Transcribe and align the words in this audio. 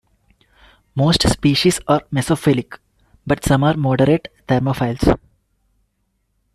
Most 0.95 1.29
species 1.31 1.79
are 1.87 2.01
mesophilic, 2.11 2.79
but 3.27 3.45
some 3.45 3.63
are 3.63 3.77
moderate 3.77 4.29
thermophiles. 4.47 5.15